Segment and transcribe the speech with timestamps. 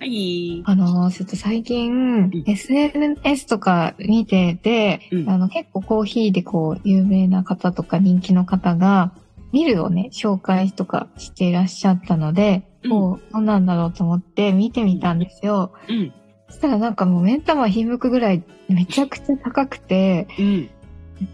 [0.00, 0.62] はい。
[0.64, 2.44] あの、ちょっと最近、うん。
[2.46, 5.28] SNS とか見てて、うん。
[5.28, 9.12] あの、結構コーヒーでこう、有名な方とか人気の方が、
[9.52, 12.90] ミルをね、紹介とかしていらっしゃったので、うん。
[12.90, 15.72] こう、どうなんだろうと思って見てみたんですよ。
[15.86, 16.12] うん。
[16.48, 20.70] そしたらなんかもう目ん玉ひむくぐらいめちゃくちゃ高くて、うん。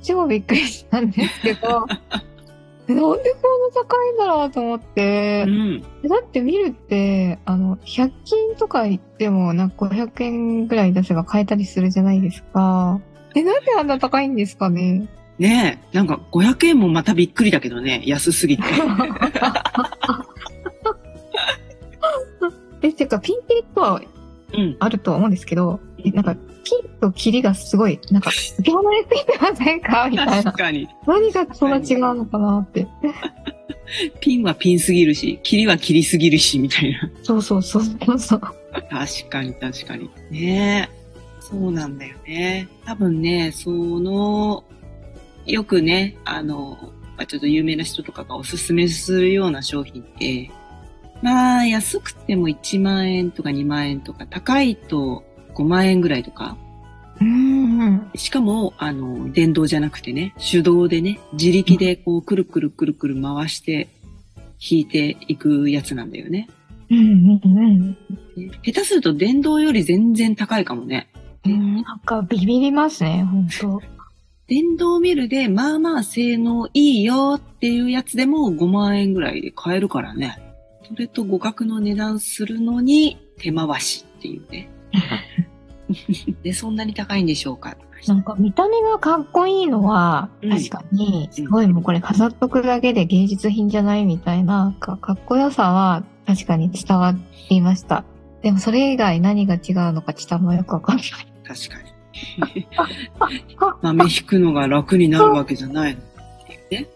[0.03, 1.87] 超びっくりしたんですけど、
[2.89, 3.23] なんでこんな
[3.75, 13.01] 高いんだろうと思って、うんだってミルって、あの、100均とか行っても、なんか500円ぐらい出せば買えたりするじゃないですか。
[13.35, 15.07] え、なんであんな高いんですかね？
[15.39, 18.63] ねえ、なんか500円もまたびっくりだけどね、安すぎて。
[22.83, 24.01] え、てか、ピンキリとは
[24.55, 24.77] うん。
[24.79, 26.37] あるとは思うんですけど、えなんか、
[26.69, 30.09] ピンとキリがすごい、なんか、受け離れすぎてませんか？
[30.11, 30.59] みたいな確。
[30.59, 30.89] かに。
[31.07, 32.87] 何がそんな違うのかなって。
[34.21, 37.09] ピンはピンすぎるし、切りは切りすぎるし、みたいな。
[37.23, 38.41] そうそうそうそうそう。
[38.91, 40.11] 確かに確かに。
[40.31, 40.97] ねえ。
[41.41, 42.69] そうなんだよね。
[42.85, 44.65] 多分ね、その、
[45.47, 46.77] よくね、あの、
[47.17, 50.51] まあ、ちょっと有名な人とかがおすすめするような商品って、
[51.23, 55.23] まあ、安くても1万円とか2万円とか、高いと
[55.57, 56.57] 5万円ぐらいとか、
[57.21, 58.11] うん。
[58.15, 63.89] しかも、あの、電動じゃなくてね、手動でね、自力でこう、くるくるくるくる回して、
[64.61, 66.49] 引いていくやつなんだよね。
[66.91, 68.51] うんうんうん。
[68.51, 71.09] で下手すると電動より全然高いかもね。
[71.45, 73.81] うん、なんかビビりますね、本当
[74.49, 80.39] 電動ミルで、まあまあ性能いいよっていうやつでも5万円ぐらいで買えるからね。
[80.89, 84.69] それと互角の値段するのに手回しっていうね。
[86.43, 87.77] で、そんなに高いんでしょうか？
[88.07, 97.15] なんか見た目がかっこいいのは、うん確かに、すごいもうこれ飾っとくだけで芸術品じゃないみたいな、かかっこよさは確かに伝わっ
[97.49, 98.05] ていました。
[98.43, 99.61] でもそれ以外何が違う
[99.93, 101.07] のかちょっとあんまよくわかんない。
[101.47, 102.67] 確かに。
[103.83, 106.03] 豆引くのが楽になるわけじゃないのっ
[106.47, 106.89] ていうね。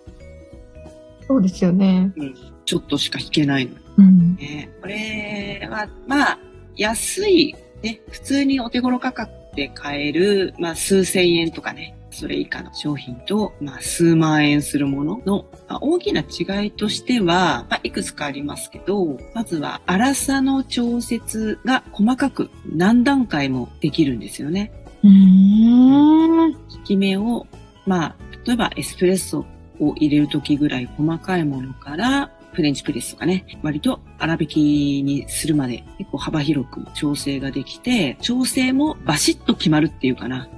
[1.27, 2.13] そうですよね。
[2.17, 2.35] うん。
[2.65, 4.37] ちょっとしか引けないのうん。
[4.37, 4.71] ね。
[4.81, 6.39] これは、まあ、
[6.77, 24.73] 安い、ね、普通にお手頃価格で買える、まあ、数千円とかね、それ以下の商品と、まあ、数万円するものの、まあ、大きな違いとしては、まあ、いくつかありますけど、まずは、粗さの調節が細かく何段階もできるんですよね。
[25.03, 26.55] うーん。
[26.55, 27.47] 効き目を、
[27.87, 29.47] まあ、例えばエスプレッソ
[29.79, 40.49] を入れるときぐらい細かいものから、フレンチプレスとかね、割と粗挽きにするまで結構幅広く調整ができて、調整もバシッと決まるっていうかな。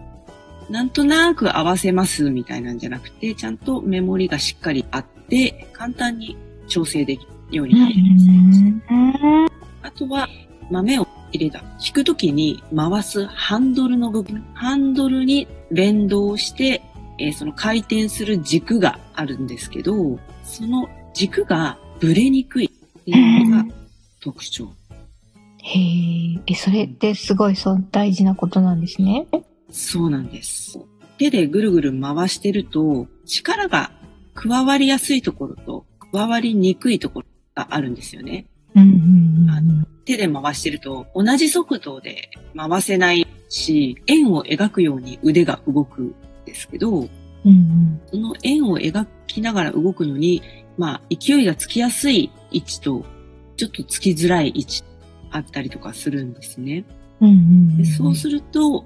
[0.70, 6.36] なんとなく合わせますみたいなんじゃなくて、ちゃんとメモリがしっかりあって、簡単に
[6.66, 9.50] 調整できるようになっています。
[9.82, 10.28] あとは
[10.70, 11.62] 豆を入れた。
[11.84, 14.42] 引くときに回すハンドルの部分。
[14.54, 16.82] ハンドルに連動して、
[17.18, 22.68] えーその回転する軸があるんですけど、その軸がブレにくいっ
[23.04, 23.74] ていうのが
[24.20, 24.72] 特徴。
[25.58, 29.26] へえ、え、それってすごいそう大事なことなんですね？
[29.70, 30.78] そうなんです。
[31.18, 33.92] 手でぐるぐる回してると、力が
[34.34, 38.46] 加わりやすいところと加わりにくいところがあるんですよね。
[40.04, 47.08] 手で回してると同じ速度で回せないし、円を描くように腕が動くんですけど、うん
[47.44, 48.00] うん。
[48.06, 50.42] その円を描きながら動くのに、
[50.78, 53.04] まあ、勢いがつきやすい位置と、
[53.56, 54.82] ちょっとつきづらい位置
[55.30, 56.84] あったりとかするんですね。
[57.20, 58.84] うんうんでそうすると、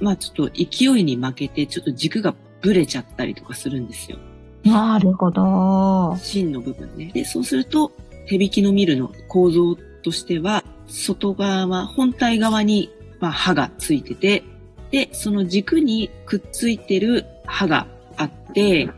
[0.00, 4.18] まあちょっと勢いに負けて、ちょっと軸がブレちゃったりとかするんですよ。
[4.64, 6.16] なるほど。
[6.20, 7.10] 芯の部分ね。
[7.12, 7.92] で、そうすると、
[8.26, 12.90] 手引きのミルの構造としては、外側、本体側に、
[13.20, 14.42] まあ、刃がついてて、
[14.90, 18.88] で、その軸にくっついてる刃があって、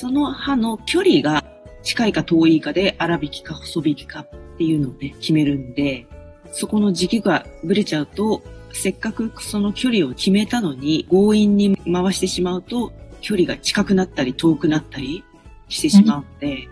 [0.00, 1.42] その刃の距離が
[1.82, 6.06] 近いか遠いかで粗引きか細引きかっていうのをね、決めるんで、
[6.52, 8.40] そこの軸がぶれちゃうと、
[8.72, 12.92] せっかくその距離を決めたのに強引に回してしまうと、
[13.22, 15.24] 距離が近くなったり遠くなったり
[15.68, 16.68] してしまうので、引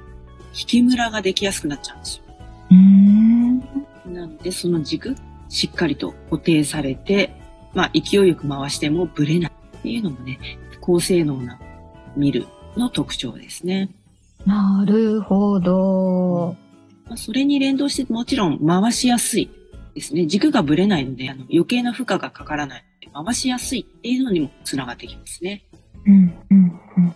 [0.53, 4.13] きムラができやすくなっちゃうんですよ。
[4.13, 5.17] なので、その軸、
[5.49, 7.35] しっかりと固定されて、
[7.75, 10.39] まあ、勢いよく回してもブレないっていうのもね、
[10.81, 11.59] 高性能な
[12.17, 12.47] ミル
[12.77, 13.91] の特徴ですね。
[14.45, 16.57] なるほど。
[17.07, 19.51] まあ、それに連動してもちろん回しやすい
[19.95, 20.27] ですね。
[20.27, 25.65] 軸がぶれないので、あの余計な負荷がかからないので、回しやすいっていうのにもつながってきますね。
[26.07, 27.15] うん、うん、うん。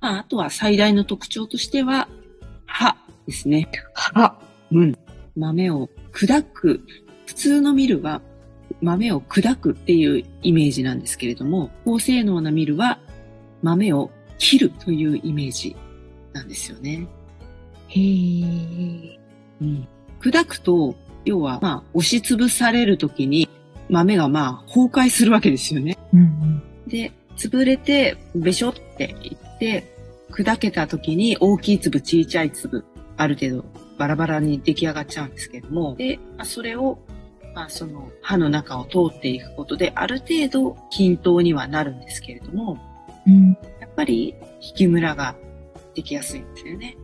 [0.00, 2.08] まあ、あとは最大の特徴としては、
[2.66, 2.96] 刃
[3.26, 3.68] ですね。
[3.94, 4.38] は、
[4.70, 4.94] うん。
[5.36, 6.80] 豆を砕く。
[7.26, 8.22] 普通のミルは
[8.80, 12.98] 豆を砕くっていうイメージなんですけれども、高性能なミルは
[13.62, 15.76] 豆を切るというイメージ
[16.32, 17.06] なんですよね。
[17.88, 19.18] へえ。
[19.60, 19.88] うん。
[20.20, 20.94] 砕くと、
[21.24, 23.48] 要は、まあ、押しつぶされるときに
[23.88, 25.98] 豆がまあ、崩壊するわけですよね。
[26.12, 26.62] うん、うん。
[26.86, 29.84] で、潰れて、べしょっていって、
[30.30, 32.84] 砕けた時に大きい粒、小さい粒、
[33.16, 33.64] ある程度
[33.98, 36.98] バラバラに出来上がっちゃうんですけども、で、まあそれを、
[37.54, 42.78] まあその歯の中を通っていくことで、ある程度均等にはなるんですけれども、
[43.26, 43.56] うん、
[43.98, 45.34] ぱり引きムラが
[45.94, 46.96] できやすいんですよね。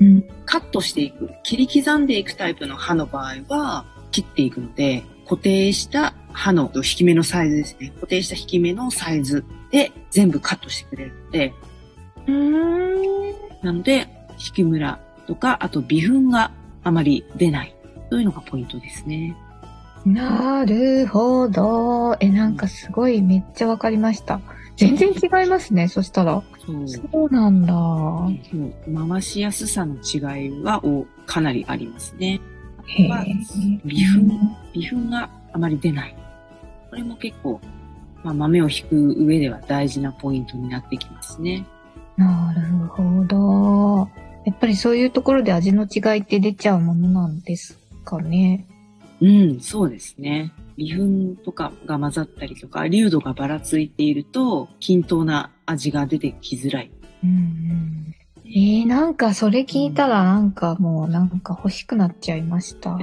[0.00, 0.22] うん。
[0.44, 7.92] カットしていく、切り刻んでいくタイプの刃の場合は、切っていくので、固定した刃の引き目のサイズですね。
[7.94, 11.54] 固定した引き目のサイズで全部カットしてくれるので、
[12.26, 13.34] うーん。
[13.62, 16.50] なので、引きムラとか、あと微粉が
[16.84, 17.74] あまり出ない。
[18.10, 19.34] というのがポイントですね。
[20.04, 22.14] なるほど。
[22.20, 24.42] え、なんかすごいめっちゃわかりました。
[24.82, 26.42] 全然違いますね、そしたら。
[26.64, 26.88] そう。
[26.88, 27.74] そうなんだ。
[29.08, 32.40] 回しやすさの違いはおかなりありますね。
[32.86, 33.24] へえまあ。
[33.24, 34.22] 微粉
[34.74, 36.16] 微粉があまり出ない。
[36.90, 37.60] これも結構、
[38.22, 41.64] まあ、豆を引く上では大事なポイントになってきますね。
[42.16, 44.08] なるほど。
[44.44, 48.66] やっぱりそういうところで味の違いって出ちゃうものなんですかね。
[49.20, 50.52] うん、そうですね。
[50.76, 56.90] 微粉とかが混ざったりとか、粒度がばらついていると、均等な味が出てきづらい。
[57.22, 58.14] うんうん。
[58.44, 62.98] えー、なんかそれ聞いたらなんかもうなんか欲しくなっちゃいました。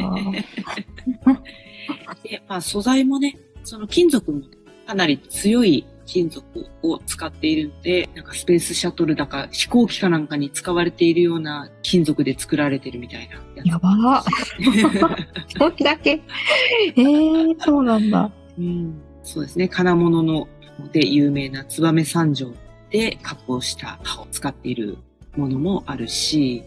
[2.23, 4.43] で、まあ素材もね、その金属も
[4.85, 6.43] かなり強い金属
[6.81, 13.67] を使っているので、なんかスペースシャトルだか飛行機かなんかに使われているような金属で作られてるみたいなやつ。
[13.67, 14.23] やば
[15.55, 16.19] それだけ
[16.95, 18.31] えー、そうなんだ。
[18.57, 19.67] うん、そうですね。
[19.67, 20.47] 金物の
[20.91, 22.51] で有名な燕三条
[22.89, 24.97] で加工した刃を使っている
[25.37, 26.63] ものもあるし、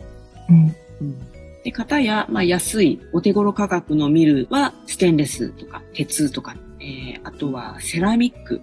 [0.49, 0.77] うん。
[1.01, 1.19] うん、
[1.65, 8.63] で、型や、まあ、安いお手頃価格のミルはステンレスとか鉄とか、えー、あとはセラミック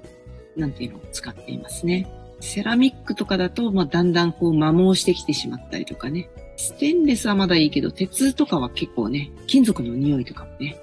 [0.59, 2.07] なんていうのを使っていますね。
[2.41, 6.29] セラミックとかだと、まあ、だんだんこう摩耗してきてしまったりとかね。
[6.57, 10.77] ステンレスはまだいいけど、鉄とかは結構ね、金属の匂いとかもね、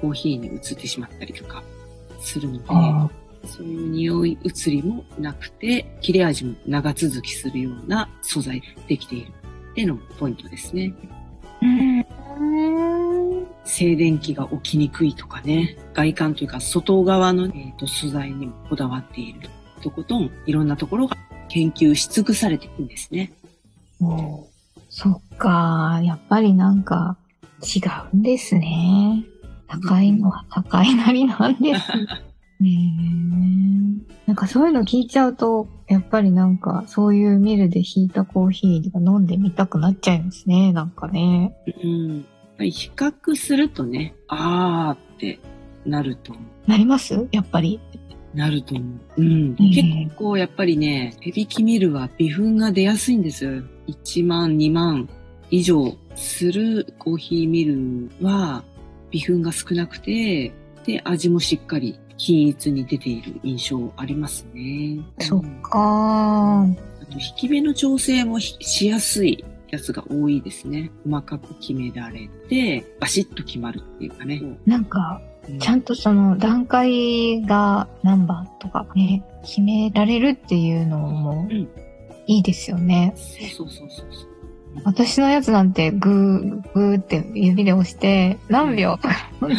[0.00, 1.62] コーヒーに移ってしまったりとか
[2.20, 3.10] するので、あ
[3.44, 9.32] そういう匂い移りもなくて、切れ味も長続きするような素材でできている
[9.72, 10.92] っていうのもポイントですね。
[11.62, 12.01] うん。
[13.72, 19.48] 静電気が起きにくいとかね、外観というか外側の、えー、と素材にもこだわっている
[19.82, 21.16] とことん、いろんなところが
[21.48, 23.32] 研究し尽くされていくんですね。
[23.98, 26.02] もう、そっか。
[26.04, 27.16] やっぱりなんか
[27.62, 27.80] 違
[28.12, 29.24] うんですね。
[29.68, 31.92] 高いのは高いなりなんです。
[32.60, 32.70] ね
[34.26, 40.74] えなんかそういうの聞いちゃうと、やっぱりなんかそういうミルで引いたコーヒーが飲んでみたくなっちゃいますね。
[40.74, 41.54] なんかね。
[41.82, 42.26] うん。
[42.56, 45.40] ぱり比較するとね、あーって
[45.84, 46.70] なると思う。
[46.70, 47.28] なります？
[47.32, 47.80] やっぱり？
[48.34, 48.84] なると思
[49.16, 49.22] う。
[49.22, 49.56] うん。
[49.56, 53.62] 結構やっぱりね、手引きミルは微粉が出やすいんですよ。
[53.88, 55.08] 1万、2万
[55.50, 58.64] 以上するコーヒーミルは
[59.10, 60.52] 微粉が少なくて、
[60.86, 64.98] で、味もしっかり均一に出ている印象ありますね。
[65.18, 65.72] そっうんかー。
[67.02, 70.90] あと、引き目の調整もししやすいやつが多いですね。
[71.04, 74.42] 細かく決められて、バシッと決まるっていうかね。
[74.66, 81.68] なんか、うんちゃんとその段階が何番とかね、決められるっていうのもうん
[82.28, 83.12] いいですよね。
[83.50, 84.28] そうそうそうそうそう。
[84.84, 89.56] 私のやつなんてグー、グーって指で押して、何秒とか、めっ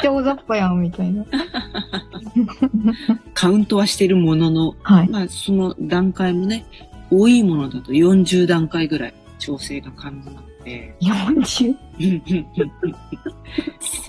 [0.00, 1.26] ちゃ大雑把やん、みたいな。
[3.34, 5.08] カウントはしてるものの、はい。
[5.08, 6.64] まあその段階もね、
[7.10, 11.76] 多いものだと40段階ぐらい調整が可能なので、40?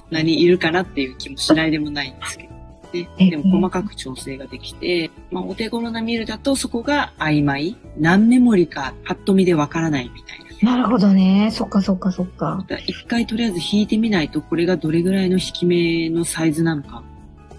[0.09, 2.49] 何いるかなっていう気もしないでもないんですけど。
[2.91, 7.75] ね、えでも細かく調整ができて、まあ、お手頃なミルだとそこが曖昧。
[7.97, 10.75] 何メモリかパッと見でわからないみたいな。
[10.75, 11.49] なるほどね。
[11.51, 12.65] そっかそっかそっか。
[12.87, 17.03] 一回とりあえず弾いてみないとこれがどれぐらいの弾き目のサイズなのか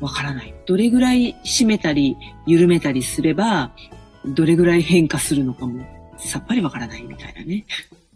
[0.01, 0.55] わからない。
[0.67, 2.17] どれぐらい締めたり
[2.47, 3.71] 緩めたりすれば
[4.27, 5.85] どれぐらい変化するのかも
[6.19, 7.65] さっぱりわからないみたいなね。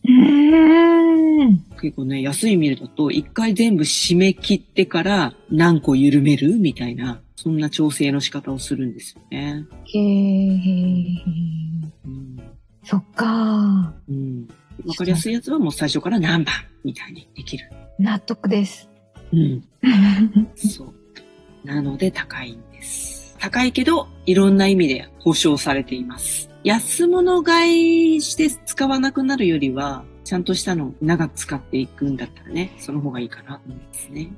[0.04, 1.58] うーん。
[1.80, 9.64] 結構ね、安いミルだと一回全部締め切ってから何個緩めるみたいな、そんな調整の仕方をするんですよね。
[9.94, 11.16] へー。
[12.06, 12.40] うん。
[12.84, 13.94] そっか。
[14.08, 14.49] うん。
[14.87, 17.70] わかりやすいやつはもう最初から何番みたいにできる。
[17.99, 18.88] 納得です。
[19.32, 19.64] うん。
[20.56, 20.94] そう。
[21.66, 23.24] なので高いんです。
[23.44, 26.48] 高いけど、いろんな意味で保証されています。
[26.62, 34.30] 安物買いして使わなくなるよりは、ちゃんとしたのを長く使っていくんだったらね、その方がいいかなと思いますね。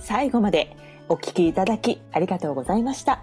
[0.00, 0.76] 最後まで
[1.08, 3.22] お聞きいただきありがとうございました。